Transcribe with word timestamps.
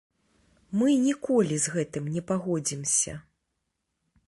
Мы 0.81 0.95
ніколі 1.07 1.59
з 1.65 1.75
гэтым 1.75 2.09
не 2.17 2.25
пагодзімся. 2.33 3.13